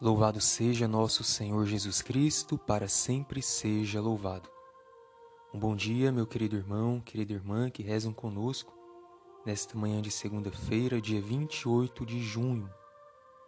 Louvado 0.00 0.40
seja 0.40 0.88
nosso 0.88 1.22
Senhor 1.22 1.64
Jesus 1.66 2.02
Cristo, 2.02 2.58
para 2.58 2.88
sempre 2.88 3.40
seja 3.40 4.00
louvado. 4.00 4.50
Um 5.52 5.58
bom 5.58 5.76
dia, 5.76 6.10
meu 6.10 6.26
querido 6.26 6.56
irmão, 6.56 7.00
querida 7.00 7.32
irmã 7.32 7.70
que 7.70 7.80
rezam 7.80 8.12
conosco 8.12 8.74
nesta 9.46 9.78
manhã 9.78 10.02
de 10.02 10.10
segunda-feira, 10.10 11.00
dia 11.00 11.22
28 11.22 12.04
de 12.04 12.20
junho. 12.20 12.68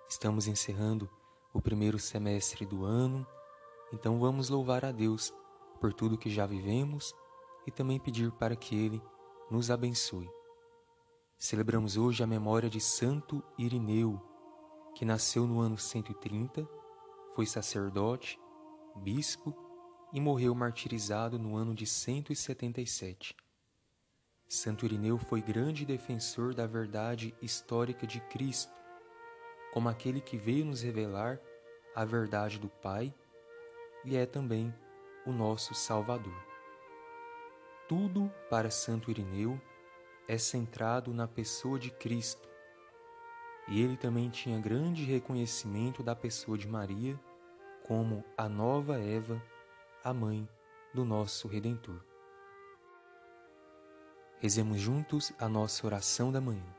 Estamos 0.08 0.46
encerrando 0.46 1.10
o 1.52 1.60
primeiro 1.60 1.98
semestre 1.98 2.64
do 2.64 2.84
ano, 2.84 3.26
então 3.92 4.20
vamos 4.20 4.48
louvar 4.48 4.84
a 4.84 4.92
Deus 4.92 5.34
por 5.80 5.92
tudo 5.92 6.16
que 6.16 6.30
já 6.30 6.46
vivemos 6.46 7.12
e 7.66 7.72
também 7.72 7.98
pedir 7.98 8.30
para 8.30 8.54
que 8.54 8.76
Ele 8.76 9.02
nos 9.50 9.68
abençoe. 9.68 10.30
Celebramos 11.36 11.96
hoje 11.96 12.22
a 12.22 12.26
memória 12.26 12.70
de 12.70 12.80
Santo 12.80 13.42
Irineu, 13.58 14.22
que 14.96 15.04
nasceu 15.04 15.46
no 15.46 15.60
ano 15.60 15.76
130, 15.76 16.66
foi 17.34 17.44
sacerdote, 17.44 18.40
bispo 18.94 19.54
e 20.10 20.18
morreu 20.18 20.54
martirizado 20.54 21.38
no 21.38 21.54
ano 21.54 21.74
de 21.74 21.84
177. 21.86 23.36
Santo 24.48 24.86
Irineu 24.86 25.18
foi 25.18 25.42
grande 25.42 25.84
defensor 25.84 26.54
da 26.54 26.66
verdade 26.66 27.34
histórica 27.42 28.06
de 28.06 28.22
Cristo, 28.22 28.72
como 29.70 29.90
aquele 29.90 30.18
que 30.18 30.38
veio 30.38 30.64
nos 30.64 30.80
revelar 30.80 31.38
a 31.94 32.02
verdade 32.02 32.58
do 32.58 32.70
Pai 32.70 33.14
e 34.02 34.16
é 34.16 34.24
também 34.24 34.74
o 35.26 35.30
nosso 35.30 35.74
Salvador. 35.74 36.42
Tudo 37.86 38.32
para 38.48 38.70
Santo 38.70 39.10
Irineu 39.10 39.60
é 40.26 40.38
centrado 40.38 41.12
na 41.12 41.28
pessoa 41.28 41.78
de 41.78 41.90
Cristo, 41.90 42.45
e 43.68 43.80
ele 43.80 43.96
também 43.96 44.30
tinha 44.30 44.60
grande 44.60 45.04
reconhecimento 45.04 46.02
da 46.02 46.14
pessoa 46.14 46.56
de 46.56 46.68
Maria 46.68 47.18
como 47.84 48.24
a 48.36 48.48
nova 48.48 48.98
Eva, 48.98 49.42
a 50.02 50.12
mãe 50.12 50.48
do 50.94 51.04
nosso 51.04 51.48
Redentor. 51.48 52.00
Rezemos 54.38 54.80
juntos 54.80 55.32
a 55.38 55.48
nossa 55.48 55.86
oração 55.86 56.30
da 56.30 56.40
manhã. 56.40 56.74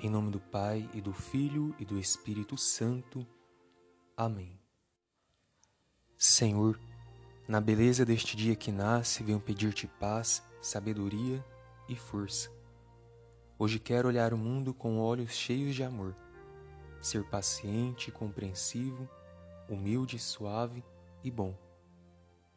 Em 0.00 0.08
nome 0.08 0.30
do 0.30 0.40
Pai 0.40 0.88
e 0.94 1.00
do 1.00 1.12
Filho 1.12 1.74
e 1.78 1.84
do 1.84 1.98
Espírito 1.98 2.56
Santo. 2.56 3.26
Amém. 4.16 4.58
Senhor, 6.16 6.78
na 7.46 7.60
beleza 7.60 8.04
deste 8.04 8.36
dia 8.36 8.56
que 8.56 8.72
nasce, 8.72 9.22
venho 9.22 9.40
pedir-te 9.40 9.86
paz, 9.86 10.42
sabedoria 10.60 11.44
e 11.88 11.96
força 11.96 12.57
Hoje 13.60 13.80
quero 13.80 14.06
olhar 14.06 14.32
o 14.32 14.38
mundo 14.38 14.72
com 14.72 15.00
olhos 15.00 15.32
cheios 15.32 15.74
de 15.74 15.82
amor, 15.82 16.14
ser 17.02 17.24
paciente, 17.24 18.12
compreensivo, 18.12 19.08
humilde, 19.68 20.16
suave 20.16 20.84
e 21.24 21.30
bom. 21.30 21.58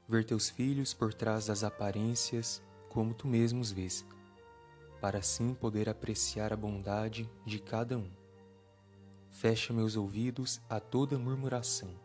Ver 0.07 0.23
teus 0.23 0.47
filhos 0.47 0.94
por 0.94 1.11
trás 1.11 1.47
das 1.47 1.63
aparências 1.63 2.61
como 2.88 3.16
tu 3.16 3.27
mesmo 3.27 3.61
os 3.61 3.72
vês, 3.72 4.05
para 5.02 5.17
assim 5.17 5.55
poder 5.55 5.89
apreciar 5.89 6.53
a 6.53 6.55
bondade 6.55 7.27
de 7.47 7.57
cada 7.57 7.97
um. 7.97 8.11
Fecha 9.31 9.73
meus 9.73 9.95
ouvidos 9.95 10.61
a 10.69 10.79
toda 10.79 11.17
murmuração. 11.17 11.99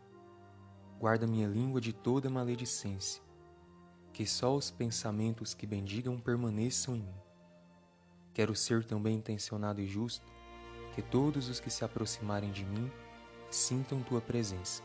Guarda 0.97 1.27
minha 1.27 1.47
língua 1.47 1.79
de 1.79 1.93
toda 1.93 2.31
maledicência. 2.31 3.21
Que 4.11 4.25
só 4.25 4.55
os 4.55 4.71
pensamentos 4.71 5.53
que 5.53 5.67
bendigam 5.67 6.19
permaneçam 6.19 6.95
em 6.95 7.01
mim 7.03 7.26
Quero 8.37 8.55
ser 8.55 8.83
tão 8.83 9.01
bem 9.01 9.15
intencionado 9.15 9.81
e 9.81 9.87
justo 9.87 10.23
que 10.93 11.01
todos 11.01 11.49
os 11.49 11.59
que 11.59 11.71
se 11.71 11.83
aproximarem 11.83 12.51
de 12.51 12.63
mim 12.63 12.91
sintam 13.49 14.03
tua 14.03 14.21
presença. 14.21 14.83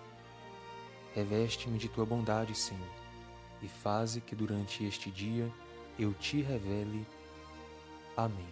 Reveste-me 1.15 1.77
de 1.77 1.87
tua 1.87 2.07
bondade, 2.07 2.55
Senhor, 2.55 2.89
e 3.61 3.69
faze 3.69 4.23
que 4.23 4.35
durante 4.35 4.87
este 4.87 5.11
dia 5.11 5.53
eu 5.99 6.15
te 6.15 6.41
revele. 6.41 7.07
Amém. 8.17 8.49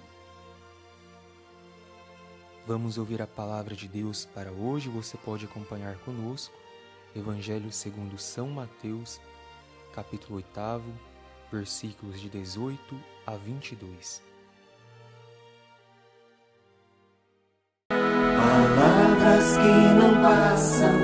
Vamos 2.66 2.98
ouvir 2.98 3.22
a 3.22 3.26
palavra 3.26 3.74
de 3.74 3.88
Deus 3.88 4.26
para 4.26 4.52
hoje. 4.52 4.90
Você 4.90 5.16
pode 5.16 5.46
acompanhar 5.46 5.96
conosco. 6.00 6.54
Evangelho 7.16 7.72
segundo 7.72 8.18
São 8.18 8.50
Mateus, 8.50 9.18
capítulo 9.94 10.36
8, 10.36 10.82
versículos 11.50 12.20
de 12.20 12.28
18 12.28 13.00
a 13.26 13.36
22. 13.36 14.28
Palavras 19.20 19.52
que 19.58 19.74
não 19.98 20.12
passam, 20.22 20.96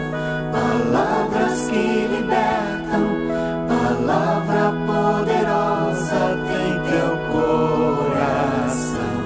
palavras 0.51 1.69
que 1.69 2.09
libertam, 2.09 3.05
palavra 3.69 4.73
poderosa 4.87 6.23
tem 6.49 6.73
teu 6.89 7.13
coração. 7.31 9.17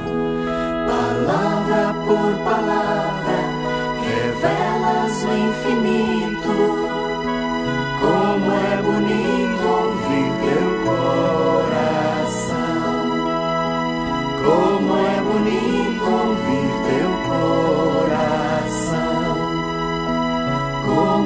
Palavra 0.88 1.82
por 2.04 2.32
palavra, 2.42 3.38
revelas 4.02 5.14
o 5.22 5.26
infinito. 5.38 6.58
Como 8.00 8.48
é 8.50 8.74
bonito 8.82 9.64
ouvir 9.68 10.30
teu 10.42 10.66
coração. 11.62 12.50
Como 14.44 14.90
é 14.98 15.16
bonito 15.22 16.04
ouvir 16.10 16.70
teu 16.88 17.10
coração. 17.28 17.79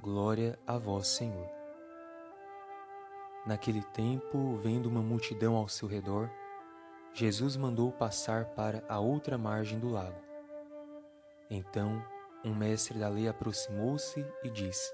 Glória 0.00 0.56
a 0.64 0.78
vós, 0.78 1.08
Senhor. 1.08 1.50
Naquele 3.44 3.82
tempo, 3.82 4.56
vendo 4.56 4.86
uma 4.86 5.02
multidão 5.02 5.56
ao 5.56 5.66
seu 5.66 5.88
redor, 5.88 6.30
Jesus 7.12 7.56
mandou 7.56 7.90
passar 7.90 8.44
para 8.54 8.84
a 8.88 9.00
outra 9.00 9.36
margem 9.36 9.76
do 9.76 9.88
lago. 9.88 10.20
Então, 11.50 12.00
um 12.44 12.54
mestre 12.54 12.96
da 12.96 13.08
lei 13.08 13.26
aproximou-se 13.26 14.24
e 14.44 14.50
disse: 14.50 14.88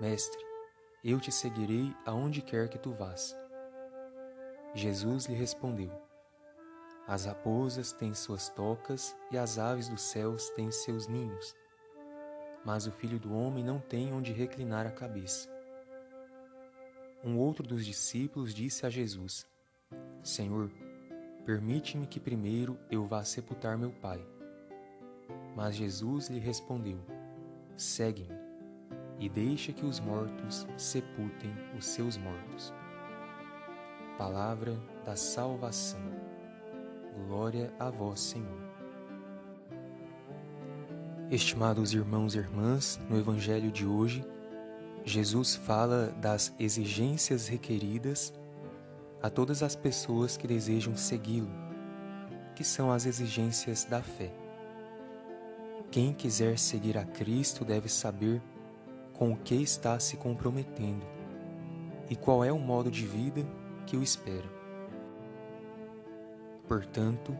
Mestre, 0.00 0.40
eu 1.02 1.18
te 1.18 1.32
seguirei 1.32 1.92
aonde 2.06 2.42
quer 2.42 2.68
que 2.68 2.78
tu 2.78 2.92
vás. 2.92 3.36
Jesus 4.72 5.26
lhe 5.26 5.34
respondeu: 5.34 5.90
As 7.08 7.24
raposas 7.24 7.92
têm 7.92 8.14
suas 8.14 8.48
tocas 8.50 9.16
e 9.32 9.36
as 9.36 9.58
aves 9.58 9.88
dos 9.88 10.02
céus 10.02 10.48
têm 10.50 10.70
seus 10.70 11.08
ninhos, 11.08 11.56
mas 12.64 12.86
o 12.86 12.92
filho 12.92 13.18
do 13.18 13.34
homem 13.34 13.62
não 13.62 13.78
tem 13.78 14.12
onde 14.12 14.32
reclinar 14.32 14.86
a 14.86 14.90
cabeça. 14.90 15.48
Um 17.22 17.38
outro 17.38 17.66
dos 17.66 17.84
discípulos 17.84 18.54
disse 18.54 18.86
a 18.86 18.90
Jesus: 18.90 19.46
Senhor, 20.22 20.70
permite-me 21.44 22.06
que 22.06 22.20
primeiro 22.20 22.78
eu 22.90 23.06
vá 23.06 23.24
sepultar 23.24 23.78
meu 23.78 23.90
pai. 23.90 24.24
Mas 25.54 25.76
Jesus 25.76 26.28
lhe 26.28 26.38
respondeu: 26.38 26.98
Segue-me 27.76 28.44
e 29.18 29.28
deixa 29.28 29.72
que 29.72 29.86
os 29.86 30.00
mortos 30.00 30.66
sepultem 30.76 31.54
os 31.76 31.86
seus 31.86 32.16
mortos. 32.16 32.72
Palavra 34.18 34.76
da 35.04 35.16
salvação. 35.16 36.00
Glória 37.26 37.72
a 37.78 37.90
vós, 37.90 38.20
Senhor. 38.20 38.73
Estimados 41.34 41.92
irmãos 41.92 42.36
e 42.36 42.38
irmãs, 42.38 43.00
no 43.10 43.18
Evangelho 43.18 43.72
de 43.72 43.84
hoje, 43.84 44.24
Jesus 45.04 45.56
fala 45.56 46.14
das 46.20 46.54
exigências 46.60 47.48
requeridas 47.48 48.32
a 49.20 49.28
todas 49.28 49.60
as 49.60 49.74
pessoas 49.74 50.36
que 50.36 50.46
desejam 50.46 50.96
segui-lo, 50.96 51.50
que 52.54 52.62
são 52.62 52.92
as 52.92 53.04
exigências 53.04 53.84
da 53.84 54.00
fé. 54.00 54.32
Quem 55.90 56.12
quiser 56.12 56.56
seguir 56.56 56.96
a 56.96 57.04
Cristo 57.04 57.64
deve 57.64 57.88
saber 57.88 58.40
com 59.12 59.32
o 59.32 59.36
que 59.36 59.56
está 59.56 59.98
se 59.98 60.16
comprometendo 60.16 61.04
e 62.08 62.14
qual 62.14 62.44
é 62.44 62.52
o 62.52 62.60
modo 62.60 62.92
de 62.92 63.04
vida 63.04 63.44
que 63.88 63.96
o 63.96 64.04
espera. 64.04 64.48
Portanto, 66.68 67.36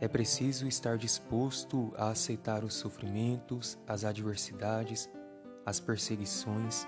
É 0.00 0.06
preciso 0.06 0.68
estar 0.68 0.96
disposto 0.96 1.92
a 1.96 2.10
aceitar 2.10 2.62
os 2.62 2.74
sofrimentos, 2.74 3.76
as 3.84 4.04
adversidades, 4.04 5.10
as 5.66 5.80
perseguições, 5.80 6.86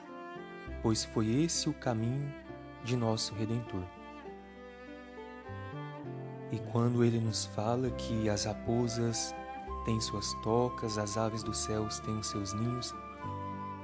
pois 0.81 1.05
foi 1.05 1.29
esse 1.43 1.69
o 1.69 1.75
caminho 1.75 2.33
de 2.85 2.97
nosso 2.97 3.35
Redentor. 3.35 3.83
E 6.53 6.59
quando 6.71 7.03
ele 7.05 7.19
nos 7.19 7.47
fala 7.47 7.91
que 7.91 8.29
as 8.29 8.45
raposas 8.45 9.35
têm 9.85 10.01
suas 10.01 10.33
tocas, 10.43 10.97
as 10.97 11.17
aves 11.17 11.43
dos 11.43 11.59
céus 11.59 11.99
têm 11.99 12.17
os 12.17 12.29
seus 12.29 12.53
ninhos, 12.53 12.95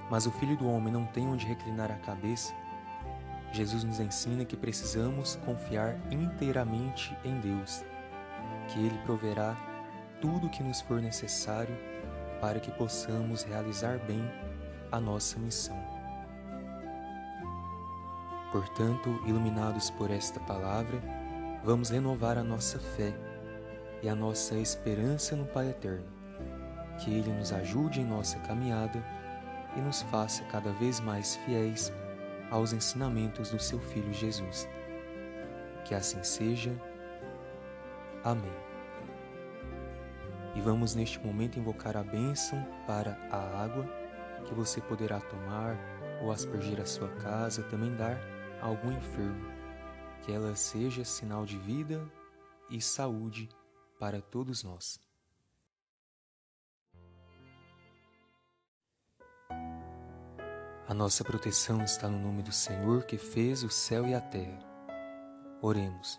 mas 0.08 0.26
o 0.26 0.31
filho 0.31 0.56
do 0.56 0.69
homem 0.69 0.93
não 0.93 1.05
tem 1.05 1.26
onde 1.26 1.46
reclinar 1.46 1.90
a 1.90 1.99
cabeça, 1.99 2.55
Jesus 3.52 3.82
nos 3.82 3.99
ensina 3.99 4.44
que 4.44 4.56
precisamos 4.56 5.34
confiar 5.44 5.99
inteiramente 6.12 7.17
em 7.25 7.40
Deus, 7.40 7.84
que 8.69 8.85
Ele 8.85 8.99
proverá 9.05 9.57
tudo 10.21 10.47
o 10.47 10.51
que 10.51 10.63
nos 10.63 10.81
for 10.81 11.01
necessário 11.01 11.77
para 12.41 12.61
que 12.61 12.71
possamos 12.71 13.43
realizar 13.43 13.99
bem 13.99 14.23
a 14.91 15.01
nossa 15.01 15.39
missão. 15.39 15.77
Portanto, 18.53 19.21
iluminados 19.27 19.91
por 19.91 20.11
esta 20.11 20.41
palavra, 20.41 21.01
vamos 21.65 21.91
renovar 21.91 22.39
a 22.39 22.45
nossa 22.45 22.79
fé 22.79 23.15
e 24.03 24.09
a 24.09 24.15
nossa 24.15 24.55
esperança 24.57 25.35
no 25.35 25.47
Pai 25.47 25.71
Eterno, 25.71 26.07
que 26.99 27.12
Ele 27.12 27.33
nos 27.33 27.53
ajude 27.53 28.01
em 28.01 28.05
nossa 28.05 28.39
caminhada 28.41 29.05
e 29.77 29.81
nos 29.81 30.03
faça 30.03 30.45
cada 30.45 30.73
vez 30.73 31.01
mais 31.01 31.37
fiéis 31.45 31.93
aos 32.51 32.73
ensinamentos 32.73 33.51
do 33.51 33.59
seu 33.59 33.79
Filho 33.79 34.12
Jesus. 34.12 34.69
Que 35.85 35.95
assim 35.95 36.23
seja. 36.23 36.73
Amém. 38.26 38.52
E 40.56 40.61
vamos 40.61 40.96
neste 40.96 41.17
momento 41.25 41.61
invocar 41.61 41.96
a 41.96 42.02
bênção 42.02 42.61
para 42.84 43.12
a 43.31 43.62
água 43.62 43.87
que 44.49 44.52
você 44.52 44.81
poderá 44.81 45.20
tomar 45.20 45.76
ou 46.20 46.32
aspergir 46.32 46.81
a 46.81 46.84
sua 46.84 47.08
casa, 47.19 47.62
também 47.62 47.94
dar 47.94 48.19
a 48.61 48.67
algum 48.67 48.90
enfermo. 48.90 49.46
Que 50.23 50.32
ela 50.32 50.56
seja 50.56 51.05
sinal 51.05 51.46
de 51.46 51.56
vida 51.56 52.05
e 52.69 52.81
saúde 52.81 53.49
para 53.96 54.20
todos 54.20 54.64
nós. 54.64 55.00
A 60.88 60.94
nossa 60.94 61.23
proteção 61.23 61.81
está 61.84 62.08
no 62.08 62.19
nome 62.19 62.43
do 62.43 62.50
Senhor 62.50 63.05
que 63.05 63.19
fez 63.19 63.62
o 63.62 63.70
céu 63.70 64.05
e 64.05 64.14
a 64.14 64.20
terra. 64.20 64.58
Oremos. 65.62 66.19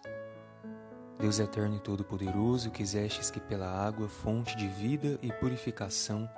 Deus 1.20 1.40
eterno 1.40 1.76
e 1.76 1.80
todo-poderoso, 1.80 2.70
quisestes 2.70 3.32
que 3.32 3.40
pela 3.40 3.68
água, 3.68 4.08
fonte 4.08 4.56
de 4.56 4.68
vida 4.68 5.18
e 5.22 5.32
purificação, 5.32 6.30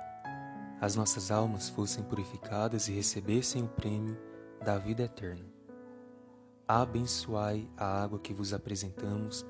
as 0.80 0.96
nossas 0.96 1.30
almas 1.30 1.68
fossem 1.68 2.02
purificadas 2.02 2.88
e 2.88 2.92
recebessem 2.92 3.62
o 3.62 3.68
prêmio 3.68 4.16
da 4.64 4.78
vida 4.78 5.02
eterna. 5.02 5.44
Abençoai 6.66 7.68
a 7.76 8.02
água 8.02 8.18
que 8.18 8.32
vos 8.32 8.54
apresentamos, 8.54 9.44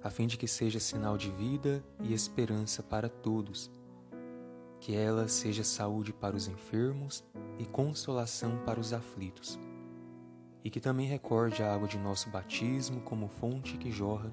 a 0.00 0.10
fim 0.10 0.28
de 0.28 0.36
que 0.36 0.46
seja 0.46 0.78
sinal 0.78 1.18
de 1.18 1.30
vida 1.30 1.84
e 2.00 2.14
esperança 2.14 2.82
para 2.84 3.08
todos 3.08 3.68
que 4.78 4.96
ela 4.96 5.28
seja 5.28 5.62
saúde 5.62 6.12
para 6.12 6.34
os 6.36 6.48
enfermos 6.48 7.24
e 7.56 7.64
consolação 7.64 8.58
para 8.66 8.80
os 8.80 8.92
aflitos, 8.92 9.56
e 10.64 10.68
que 10.70 10.80
também 10.80 11.06
recorde 11.06 11.62
a 11.62 11.72
água 11.72 11.86
de 11.86 11.96
nosso 11.96 12.28
batismo 12.30 13.00
como 13.00 13.28
fonte 13.28 13.76
que 13.76 13.92
jorra 13.92 14.32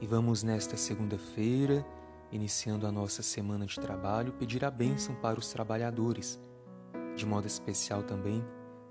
E 0.00 0.06
vamos 0.06 0.44
nesta 0.44 0.76
segunda-feira, 0.76 1.84
iniciando 2.30 2.86
a 2.86 2.92
nossa 2.92 3.20
semana 3.20 3.66
de 3.66 3.80
trabalho, 3.80 4.32
pedir 4.32 4.64
a 4.64 4.70
bênção 4.70 5.16
para 5.16 5.40
os 5.40 5.52
trabalhadores, 5.52 6.40
de 7.16 7.26
modo 7.26 7.48
especial 7.48 8.04
também 8.04 8.44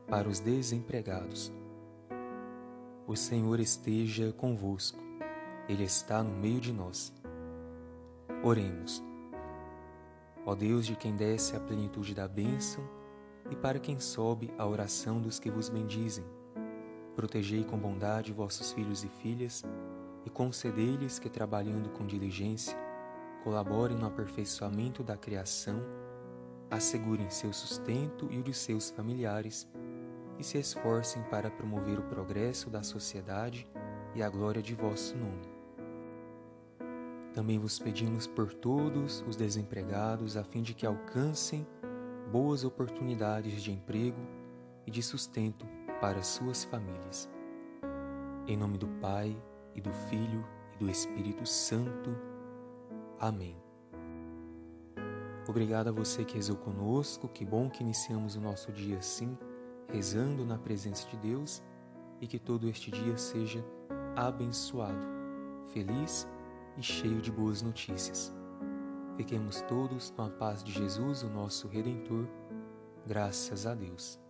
para 0.10 0.28
os 0.28 0.42
desempregados. 0.42 1.50
O 3.08 3.16
Senhor 3.16 3.58
esteja 3.62 4.34
convosco, 4.34 5.00
Ele 5.70 5.86
está 5.86 6.22
no 6.22 6.36
meio 6.36 6.60
de 6.60 6.74
nós. 6.74 7.14
Oremos. 8.44 9.02
Ó 10.46 10.54
Deus, 10.56 10.86
de 10.86 10.98
quem 10.98 11.16
desce 11.16 11.56
a 11.56 11.60
plenitude 11.62 12.14
da 12.14 12.28
bênção, 12.28 12.84
e 13.50 13.56
para 13.56 13.80
quem 13.80 13.98
sobe 13.98 14.54
a 14.58 14.66
oração 14.66 15.22
dos 15.22 15.40
que 15.40 15.50
vos 15.50 15.70
bendizem, 15.70 16.26
protegei 17.16 17.64
com 17.64 17.78
bondade 17.78 18.34
vossos 18.34 18.74
filhos 18.74 19.06
e 19.06 19.08
filhas, 19.08 19.64
e 20.28 20.30
concedei-lhes 20.30 21.20
que, 21.20 21.30
trabalhando 21.30 21.90
com 21.90 22.06
diligência, 22.06 22.78
colaborem 23.44 23.96
no 23.96 24.06
aperfeiçoamento 24.06 25.02
da 25.02 25.16
criação, 25.16 25.82
assegurem 26.70 27.30
seu 27.30 27.54
sustento 27.54 28.28
e 28.30 28.38
o 28.38 28.44
de 28.44 28.54
seus 28.54 28.90
familiares, 28.90 29.66
e 30.38 30.44
se 30.44 30.58
esforcem 30.58 31.24
para 31.24 31.50
promover 31.50 31.98
o 31.98 32.04
progresso 32.04 32.70
da 32.70 32.84
sociedade 32.84 33.66
e 34.14 34.22
a 34.22 34.30
glória 34.30 34.62
de 34.62 34.76
vosso 34.76 35.16
nome 35.16 35.58
também 37.38 37.60
vos 37.60 37.78
pedimos 37.78 38.26
por 38.26 38.52
todos 38.52 39.24
os 39.28 39.36
desempregados, 39.36 40.36
a 40.36 40.44
fim 40.44 40.64
de 40.64 40.74
que 40.74 40.88
alcancem 40.88 41.68
boas 42.32 42.64
oportunidades 42.64 43.62
de 43.62 43.72
emprego 43.72 44.18
e 44.88 44.90
de 44.90 45.04
sustento 45.04 45.64
para 46.02 46.24
suas 46.24 46.64
famílias. 46.64 47.30
Em 48.48 48.58
nome 48.58 48.80
do 48.80 48.88
Pai, 48.88 49.40
e 49.78 49.82
do 49.82 49.94
Filho, 49.94 50.44
e 50.74 50.84
do 50.84 50.92
Espírito 50.92 51.46
Santo. 51.46 52.18
Amém. 53.20 53.56
Obrigado 55.48 55.88
a 55.88 55.92
você 55.94 56.26
que 56.26 56.36
rezou 56.36 56.58
conosco, 56.58 57.30
que 57.30 57.46
bom 57.46 57.70
que 57.70 57.82
iniciamos 57.82 58.36
o 58.36 58.42
nosso 58.42 58.72
dia 58.72 58.98
assim, 58.98 59.38
rezando 59.88 60.46
na 60.46 60.58
presença 60.58 61.08
de 61.08 61.16
Deus 61.16 61.64
e 62.20 62.28
que 62.28 62.38
todo 62.38 62.68
este 62.68 62.92
dia 62.92 63.16
seja 63.16 63.64
abençoado, 64.16 65.08
feliz 65.68 66.28
e 66.76 66.84
cheio 66.84 67.22
de 67.22 67.32
boas 67.32 67.62
notícias. 67.62 68.34
Fiquemos 69.16 69.62
todos 69.62 70.12
com 70.12 70.24
a 70.24 70.30
paz 70.30 70.64
de 70.64 70.72
Jesus, 70.72 71.24
o 71.24 71.30
nosso 71.30 71.68
Redentor. 71.68 72.28
Graças 73.06 73.66
a 73.66 73.74
Deus. 73.74 74.27